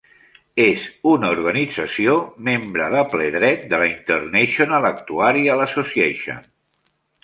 [0.63, 2.15] És una organització
[2.49, 6.47] membre de ple dret de la International Actuarial Association.